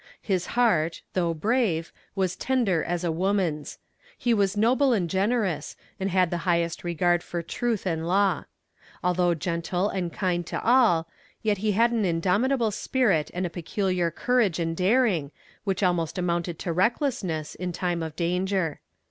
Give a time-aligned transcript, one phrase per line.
[0.23, 3.77] His heart, though brave, was tender as a woman's.
[4.17, 8.45] He was noble and generous, and had the highest regard for truth and law.
[9.03, 11.07] Although gentle and kind to all,
[11.43, 15.29] yet he had an indomitable spirit and a peculiar courage and daring,
[15.65, 18.79] which almost amounted to recklessness in time of danger.